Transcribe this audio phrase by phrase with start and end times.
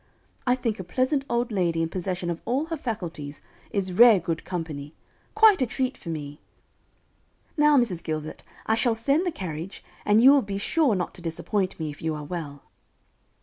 [0.47, 4.43] I think a pleasant old lady, in possession of all her faculties, is rare good
[4.43, 4.95] company
[5.35, 6.41] quite a treat for me.
[7.55, 8.01] Now, Mrs.
[8.03, 11.91] Gilbert, I shall send the carriage, and you will be sure not to disappoint me,
[11.91, 12.63] if you are well."